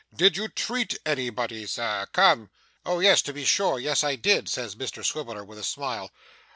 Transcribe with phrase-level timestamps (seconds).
[0.15, 2.07] Did you treat anybody, sir?
[2.11, 2.49] Come!'
[2.87, 6.09] 'Oh yes, to be sure yes, I did,' says Mr Swiveller with a smile.